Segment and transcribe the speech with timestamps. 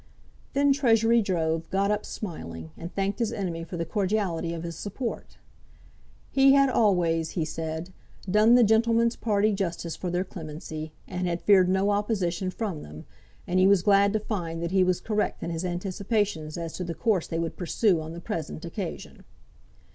[0.53, 4.75] Then Treasury Jove got up smiling, and thanked his enemy for the cordiality of his
[4.75, 5.37] support.
[6.31, 7.93] "He had always," he said,
[8.27, 13.05] "done the gentleman's party justice for their clemency, and had feared no opposition from them;
[13.45, 16.83] and he was glad to find that he was correct in his anticipations as to
[16.83, 19.23] the course they would pursue on the present occasion."